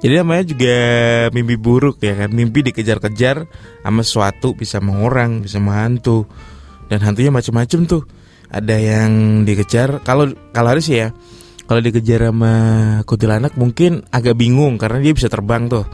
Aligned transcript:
Jadi 0.00 0.16
namanya 0.16 0.44
juga 0.48 0.76
mimpi 1.36 1.60
buruk 1.60 2.00
ya 2.00 2.16
kan. 2.16 2.32
Mimpi 2.32 2.64
dikejar-kejar 2.64 3.44
sama 3.84 4.00
sesuatu 4.00 4.56
bisa 4.56 4.80
mengorang, 4.80 5.44
bisa 5.44 5.60
menghantu. 5.60 6.24
Dan 6.88 7.04
hantunya 7.04 7.28
macam-macam 7.28 7.80
tuh. 7.84 8.02
Ada 8.50 8.76
yang 8.80 9.10
dikejar 9.44 10.00
kalau 10.00 10.32
kalau 10.56 10.68
harus 10.72 10.88
ya. 10.88 11.12
Kalau 11.68 11.78
dikejar 11.84 12.32
sama 12.32 12.54
kuntilanak 13.06 13.54
mungkin 13.54 14.02
agak 14.10 14.34
bingung 14.34 14.74
karena 14.80 14.98
dia 15.04 15.12
bisa 15.14 15.30
terbang 15.30 15.70
tuh. 15.70 15.86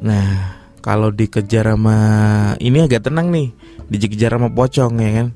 Nah, 0.00 0.56
kalau 0.80 1.12
dikejar 1.12 1.74
sama 1.74 1.98
ini 2.62 2.86
agak 2.86 3.10
tenang 3.10 3.34
nih. 3.34 3.50
Dikejar 3.90 4.38
sama 4.38 4.48
pocong 4.48 4.94
ya 5.02 5.10
kan. 5.20 5.28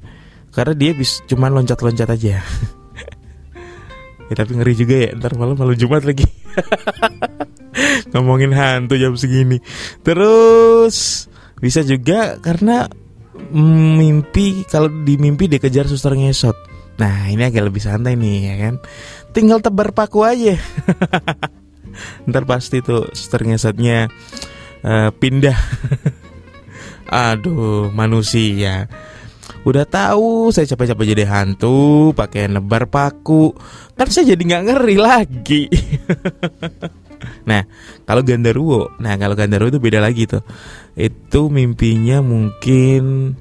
Karena 0.54 0.74
dia 0.78 0.90
bisa 0.94 1.20
cuman 1.26 1.50
loncat-loncat 1.58 2.08
aja. 2.14 2.40
ya, 4.30 4.34
tapi 4.38 4.52
ngeri 4.54 4.74
juga 4.78 4.94
ya. 5.02 5.10
Ntar 5.18 5.34
malam 5.34 5.58
malam 5.58 5.74
Jumat 5.74 6.06
lagi. 6.06 6.24
Ngomongin 8.12 8.52
hantu 8.52 8.94
jam 9.00 9.16
segini. 9.16 9.58
Terus 10.04 11.26
bisa 11.58 11.80
juga 11.86 12.36
karena 12.42 12.90
mimpi 13.52 14.64
kalau 14.68 14.88
di 14.90 15.16
mimpi 15.16 15.48
dikejar 15.48 15.88
suster 15.88 16.16
ngesot. 16.16 16.56
Nah 17.00 17.32
ini 17.32 17.42
agak 17.48 17.72
lebih 17.72 17.80
santai 17.80 18.18
nih 18.18 18.38
ya 18.52 18.54
kan. 18.68 18.74
Tinggal 19.32 19.64
tebar 19.64 19.96
paku 19.96 20.24
aja. 20.24 20.56
Ntar 22.28 22.44
pasti 22.48 22.84
tuh 22.84 23.08
suster 23.16 23.44
ngesotnya 23.44 24.12
uh, 24.84 25.10
pindah. 25.12 25.56
Aduh 27.12 27.92
manusia. 27.92 28.88
Udah 29.62 29.86
tahu 29.86 30.50
saya 30.50 30.66
capek-capek 30.66 31.14
jadi 31.14 31.24
hantu, 31.30 32.10
pakai 32.18 32.50
nebar 32.50 32.90
paku, 32.90 33.54
kan 33.94 34.10
saya 34.10 34.34
jadi 34.34 34.42
nggak 34.42 34.64
ngeri 34.66 34.96
lagi. 34.98 35.62
nah, 37.48 37.62
kalau 38.06 38.22
Gandaruwo, 38.26 38.92
nah 39.02 39.14
kalau 39.16 39.34
Gandaruwo 39.36 39.72
itu 39.72 39.80
beda 39.82 39.98
lagi 39.98 40.28
tuh. 40.28 40.42
Itu 40.96 41.48
mimpinya 41.48 42.20
mungkin 42.20 43.34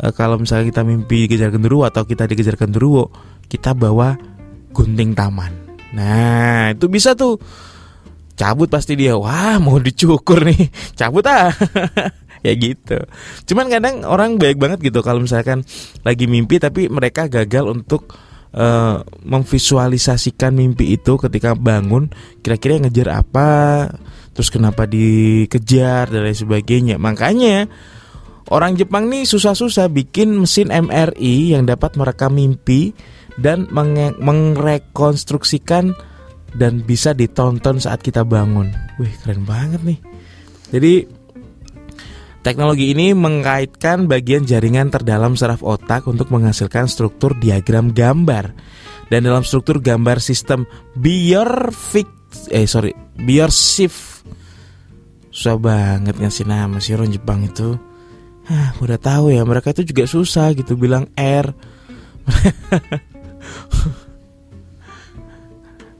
uh, 0.00 0.12
kalau 0.12 0.40
misalnya 0.40 0.68
kita 0.68 0.82
mimpi 0.82 1.28
dikejar 1.28 1.52
genderuwo 1.52 1.84
atau 1.84 2.04
kita 2.04 2.28
dikejar 2.28 2.56
genderuwo, 2.56 3.12
kita 3.46 3.72
bawa 3.72 4.16
gunting 4.72 5.16
taman. 5.16 5.52
Nah, 5.96 6.76
itu 6.76 6.86
bisa 6.92 7.16
tuh. 7.16 7.40
Cabut 8.36 8.68
pasti 8.68 9.00
dia. 9.00 9.16
Wah 9.16 9.56
mau 9.56 9.80
dicukur 9.80 10.44
nih. 10.44 10.68
Cabut 10.98 11.24
ah. 11.24 11.48
Ya 12.44 12.52
gitu. 12.52 13.00
Cuman 13.48 13.66
kadang 13.72 14.04
orang 14.06 14.38
baik 14.38 14.60
banget 14.60 14.78
gitu 14.84 15.00
kalau 15.02 15.24
misalkan 15.24 15.66
lagi 16.06 16.30
mimpi 16.30 16.60
tapi 16.62 16.86
mereka 16.86 17.26
gagal 17.26 17.66
untuk 17.66 18.12
uh, 18.56 19.04
memvisualisasikan 19.22 20.56
mimpi 20.56 20.96
itu 20.96 21.20
ketika 21.20 21.54
bangun 21.54 22.08
kira-kira 22.40 22.80
ngejar 22.82 23.22
apa 23.22 23.50
terus 24.32 24.50
kenapa 24.50 24.88
dikejar 24.88 26.10
dan 26.10 26.24
lain 26.26 26.36
sebagainya 26.36 26.98
makanya 26.98 27.68
orang 28.50 28.74
Jepang 28.74 29.08
nih 29.12 29.28
susah-susah 29.28 29.92
bikin 29.92 30.34
mesin 30.34 30.72
MRI 30.72 31.54
yang 31.54 31.68
dapat 31.68 31.94
merekam 32.00 32.34
mimpi 32.34 32.96
dan 33.36 33.68
mengrekonstruksikan 33.70 35.92
dan 36.56 36.80
bisa 36.80 37.12
ditonton 37.12 37.76
saat 37.76 38.00
kita 38.00 38.24
bangun. 38.24 38.72
Wih, 38.96 39.12
keren 39.20 39.44
banget 39.44 39.84
nih. 39.84 40.00
Jadi 40.72 41.04
teknologi 42.46 42.94
ini 42.94 43.10
mengaitkan 43.10 44.06
bagian 44.06 44.46
jaringan 44.46 44.86
terdalam 44.86 45.34
saraf 45.34 45.66
otak 45.66 46.06
untuk 46.06 46.30
menghasilkan 46.30 46.86
struktur 46.86 47.34
diagram 47.34 47.90
gambar. 47.90 48.54
Dan 49.10 49.26
dalam 49.26 49.42
struktur 49.42 49.82
gambar 49.82 50.22
sistem 50.22 50.62
Biorfix 50.94 52.06
eh 52.54 52.70
sorry, 52.70 52.94
Biorsift 53.18 54.22
susah 55.34 55.58
banget 55.58 56.16
ngasih 56.16 56.46
nama 56.46 56.78
sih 56.78 56.94
orang 56.94 57.10
Jepang 57.10 57.42
itu. 57.42 57.74
Hah, 58.46 58.78
udah 58.78 58.98
tahu 59.02 59.34
ya 59.34 59.42
mereka 59.42 59.74
itu 59.74 59.82
juga 59.82 60.06
susah 60.06 60.54
gitu 60.54 60.78
bilang 60.78 61.10
R. 61.18 61.50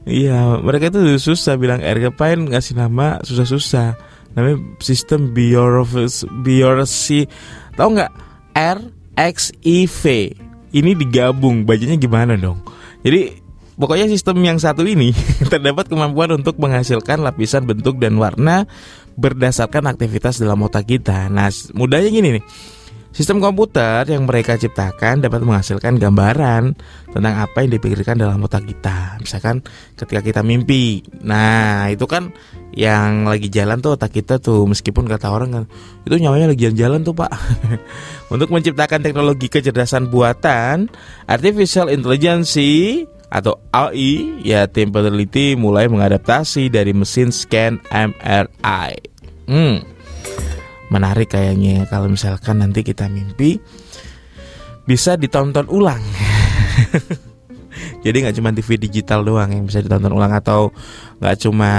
Iya, 0.07 0.63
mereka 0.63 0.87
itu 0.87 1.19
susah 1.19 1.59
bilang 1.59 1.83
R 1.83 1.99
ngapain 1.99 2.39
ngasih 2.39 2.79
nama 2.79 3.19
susah-susah. 3.27 3.99
Namanya 4.33 4.57
sistem 4.81 5.31
biorsi. 6.43 7.29
Tahu 7.77 7.89
nggak? 7.93 8.11
R 8.57 8.79
X 9.17 9.53
I 9.63 9.85
V. 9.85 10.33
Ini 10.73 10.91
digabung, 10.93 11.63
bacanya 11.63 11.95
gimana 11.95 12.35
dong? 12.35 12.61
Jadi 13.01 13.39
pokoknya 13.77 14.09
sistem 14.09 14.41
yang 14.43 14.57
satu 14.57 14.83
ini 14.83 15.13
terdapat 15.51 15.87
kemampuan 15.87 16.33
untuk 16.35 16.57
menghasilkan 16.59 17.23
lapisan 17.23 17.63
bentuk 17.63 18.01
dan 18.01 18.17
warna 18.17 18.67
berdasarkan 19.17 19.89
aktivitas 19.89 20.37
dalam 20.37 20.61
otak 20.61 20.85
kita. 20.85 21.29
Nah, 21.31 21.49
mudahnya 21.73 22.09
gini 22.13 22.29
nih. 22.37 22.43
Sistem 23.17 23.41
komputer 23.41 24.05
yang 24.13 24.29
mereka 24.29 24.61
ciptakan 24.61 25.25
dapat 25.25 25.41
menghasilkan 25.41 25.97
gambaran 25.97 26.77
tentang 27.09 27.33
apa 27.33 27.65
yang 27.65 27.73
dipikirkan 27.73 28.13
dalam 28.13 28.37
otak 28.45 28.69
kita. 28.69 29.17
Misalkan 29.17 29.65
ketika 29.97 30.21
kita 30.21 30.41
mimpi. 30.45 31.01
Nah, 31.25 31.89
itu 31.89 32.05
kan 32.05 32.29
yang 32.77 33.25
lagi 33.25 33.49
jalan 33.49 33.81
tuh 33.81 33.97
otak 33.97 34.13
kita 34.13 34.37
tuh 34.37 34.69
meskipun 34.69 35.09
kata 35.09 35.33
orang 35.33 35.49
kan 35.49 35.63
itu 36.05 36.13
nyawanya 36.13 36.53
lagi 36.53 36.69
jalan-jalan 36.69 37.01
tuh, 37.01 37.17
Pak. 37.17 37.31
Untuk 38.37 38.53
menciptakan 38.53 39.01
teknologi 39.01 39.49
kecerdasan 39.49 40.13
buatan, 40.13 40.85
artificial 41.25 41.89
intelligence 41.89 42.53
atau 43.33 43.57
AI, 43.73 44.45
ya 44.45 44.69
tim 44.69 44.93
peneliti 44.93 45.57
mulai 45.57 45.89
mengadaptasi 45.89 46.69
dari 46.69 46.93
mesin 46.93 47.33
scan 47.33 47.81
MRI. 47.89 48.93
Hmm 49.49 49.96
menarik 50.87 51.35
kayaknya 51.35 51.83
kalau 51.91 52.11
misalkan 52.11 52.63
nanti 52.63 52.83
kita 52.83 53.11
mimpi 53.11 53.59
bisa 54.87 55.19
ditonton 55.19 55.67
ulang. 55.67 55.99
Jadi 58.05 58.23
nggak 58.23 58.35
cuma 58.39 58.55
TV 58.55 58.79
digital 58.79 59.27
doang 59.27 59.51
yang 59.51 59.67
bisa 59.67 59.83
ditonton 59.83 60.15
ulang 60.15 60.31
atau 60.31 60.71
nggak 61.19 61.37
cuma 61.43 61.71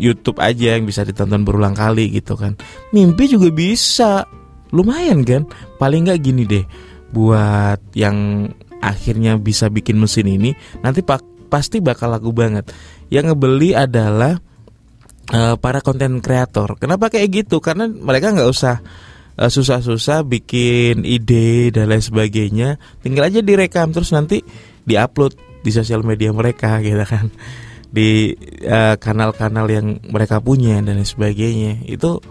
YouTube 0.00 0.40
aja 0.40 0.80
yang 0.80 0.88
bisa 0.88 1.04
ditonton 1.04 1.44
berulang 1.44 1.76
kali 1.76 2.08
gitu 2.08 2.40
kan. 2.40 2.56
Mimpi 2.96 3.28
juga 3.28 3.52
bisa, 3.52 4.24
lumayan 4.72 5.20
kan. 5.22 5.44
Paling 5.76 6.08
nggak 6.08 6.20
gini 6.24 6.48
deh, 6.48 6.64
buat 7.12 7.78
yang 7.92 8.48
akhirnya 8.80 9.36
bisa 9.36 9.68
bikin 9.68 10.00
mesin 10.00 10.24
ini 10.24 10.56
nanti 10.80 11.04
pak 11.04 11.20
pasti 11.52 11.84
bakal 11.84 12.16
laku 12.16 12.32
banget. 12.32 12.72
Yang 13.12 13.34
ngebeli 13.34 13.76
adalah 13.76 14.40
uh, 15.30 15.56
para 15.56 15.80
konten 15.80 16.18
kreator. 16.20 16.76
Kenapa 16.76 17.08
kayak 17.08 17.46
gitu? 17.46 17.62
Karena 17.62 17.86
mereka 17.86 18.34
nggak 18.34 18.50
usah 18.50 18.82
uh, 19.38 19.50
susah-susah 19.50 20.26
bikin 20.26 21.06
ide 21.06 21.70
dan 21.74 21.90
lain 21.90 22.02
sebagainya. 22.02 22.76
Tinggal 23.00 23.30
aja 23.30 23.40
direkam 23.40 23.94
terus 23.94 24.10
nanti 24.10 24.42
diupload 24.84 25.62
di 25.62 25.70
sosial 25.70 26.02
media 26.02 26.34
mereka 26.34 26.78
gitu 26.84 27.02
kan. 27.06 27.30
Di 27.90 28.38
eh, 28.62 28.94
kanal-kanal 29.02 29.66
yang 29.66 29.98
mereka 30.14 30.38
punya 30.38 30.78
dan 30.78 30.94
lain 30.94 31.02
sebagainya. 31.02 31.82
Itu 31.90 32.22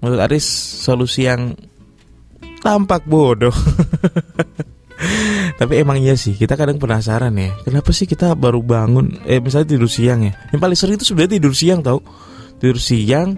menurut 0.00 0.24
Aris 0.24 0.48
solusi 0.80 1.28
yang 1.28 1.52
tampak 2.64 3.04
bodoh. 3.04 3.52
Tapi 5.58 5.74
emang 5.82 5.98
iya 5.98 6.14
sih, 6.14 6.38
kita 6.38 6.54
kadang 6.54 6.78
penasaran 6.78 7.34
ya. 7.34 7.50
Kenapa 7.66 7.90
sih 7.90 8.06
kita 8.06 8.38
baru 8.38 8.62
bangun 8.62 9.26
eh 9.26 9.42
misalnya 9.42 9.74
tidur 9.74 9.90
siang 9.90 10.22
ya. 10.22 10.32
Yang 10.54 10.60
paling 10.60 10.78
sering 10.78 10.94
itu 10.96 11.06
sebenarnya 11.08 11.32
tidur 11.40 11.54
siang 11.54 11.80
tau. 11.82 12.00
Tidur 12.58 12.78
siang 12.78 13.28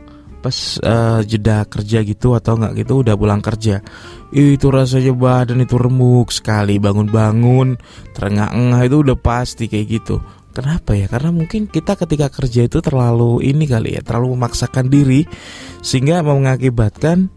pas 0.41 0.57
uh, 0.81 1.21
jeda 1.21 1.69
kerja 1.69 2.01
gitu 2.01 2.33
atau 2.33 2.57
enggak 2.57 2.85
gitu 2.85 3.05
udah 3.05 3.15
pulang 3.15 3.45
kerja. 3.45 3.85
Itu 4.33 4.73
rasanya 4.73 5.13
badan 5.13 5.61
itu 5.61 5.77
remuk 5.77 6.33
sekali, 6.33 6.81
bangun-bangun, 6.81 7.77
terengah-engah 8.17 8.81
itu 8.89 8.97
udah 9.05 9.17
pasti 9.21 9.69
kayak 9.69 9.87
gitu. 10.01 10.17
Kenapa 10.51 10.99
ya? 10.99 11.07
Karena 11.07 11.31
mungkin 11.31 11.71
kita 11.71 11.95
ketika 11.95 12.27
kerja 12.27 12.67
itu 12.67 12.83
terlalu 12.83 13.39
ini 13.47 13.71
kali 13.71 13.95
ya, 13.95 14.03
terlalu 14.03 14.35
memaksakan 14.35 14.91
diri 14.91 15.23
sehingga 15.79 16.27
mengakibatkan 16.27 17.31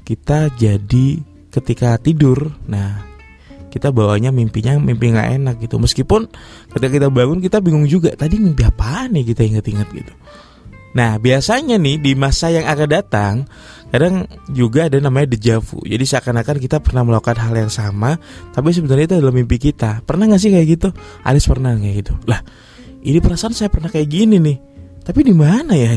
kita 0.00 0.48
jadi 0.56 1.20
ketika 1.52 2.00
tidur. 2.00 2.56
Nah, 2.64 3.13
kita 3.74 3.90
bawanya 3.90 4.30
mimpinya 4.30 4.78
mimpi 4.78 5.10
nggak 5.10 5.42
enak 5.42 5.56
gitu. 5.58 5.82
Meskipun 5.82 6.30
ketika 6.70 6.90
kita 6.94 7.08
bangun 7.10 7.42
kita 7.42 7.58
bingung 7.58 7.90
juga 7.90 8.14
tadi 8.14 8.38
mimpi 8.38 8.62
apa 8.62 9.10
nih? 9.10 9.26
Kita 9.26 9.42
ingat-ingat 9.42 9.88
gitu. 9.90 10.14
Nah 10.94 11.18
biasanya 11.18 11.74
nih 11.74 11.98
di 11.98 12.14
masa 12.14 12.54
yang 12.54 12.70
akan 12.70 12.86
datang 12.86 13.34
kadang 13.90 14.30
juga 14.50 14.90
ada 14.90 14.98
namanya 14.98 15.38
dejavu 15.38 15.78
jadi 15.86 16.02
seakan-akan 16.02 16.58
kita 16.58 16.82
pernah 16.82 17.06
melakukan 17.06 17.38
hal 17.38 17.54
yang 17.54 17.70
sama 17.70 18.18
tapi 18.50 18.74
sebenarnya 18.74 19.10
itu 19.10 19.16
adalah 19.18 19.34
mimpi 19.34 19.58
kita. 19.58 20.06
Pernah 20.06 20.30
nggak 20.30 20.38
sih 20.38 20.54
kayak 20.54 20.66
gitu? 20.70 20.88
Aris 21.26 21.50
pernah 21.50 21.74
kayak 21.74 22.06
gitu. 22.06 22.14
Lah 22.30 22.38
ini 23.02 23.18
perasaan 23.18 23.58
saya 23.58 23.74
pernah 23.74 23.90
kayak 23.90 24.06
gini 24.06 24.38
nih. 24.38 24.58
Tapi 25.02 25.20
di 25.20 25.36
mana 25.36 25.76
ya? 25.76 25.92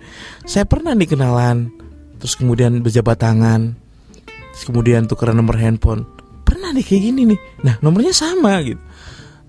Saya 0.48 0.64
pernah 0.64 0.96
nih 0.96 1.12
kenalan 1.12 1.68
terus 2.16 2.34
kemudian 2.36 2.80
berjabat 2.80 3.20
tangan 3.20 3.76
terus 4.56 4.64
kemudian 4.64 5.04
tukeran 5.04 5.36
nomor 5.36 5.60
handphone 5.60 6.08
pernah 6.56 6.72
nih 6.72 6.84
kayak 6.88 7.02
gini 7.12 7.22
nih. 7.28 7.40
Nah 7.68 7.74
nomornya 7.84 8.16
sama 8.16 8.64
gitu. 8.64 8.80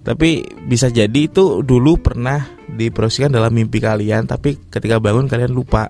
Tapi 0.03 0.43
bisa 0.67 0.91
jadi 0.91 1.15
itu 1.15 1.63
dulu 1.63 1.99
pernah 2.03 2.43
diprosesikan 2.67 3.31
dalam 3.31 3.55
mimpi 3.55 3.79
kalian 3.79 4.27
tapi 4.27 4.59
ketika 4.67 4.99
bangun 4.99 5.27
kalian 5.27 5.55
lupa 5.55 5.87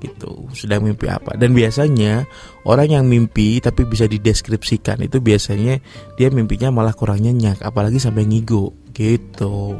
gitu 0.00 0.48
sedang 0.56 0.88
mimpi 0.88 1.12
apa. 1.12 1.36
Dan 1.36 1.52
biasanya 1.52 2.24
orang 2.64 2.88
yang 2.88 3.04
mimpi 3.04 3.60
tapi 3.60 3.84
bisa 3.84 4.08
dideskripsikan 4.08 5.04
itu 5.04 5.20
biasanya 5.20 5.76
dia 6.16 6.32
mimpinya 6.32 6.72
malah 6.72 6.96
kurang 6.96 7.20
nyenyak 7.20 7.60
apalagi 7.60 8.00
sampai 8.00 8.24
ngigo 8.24 8.72
gitu 8.96 9.76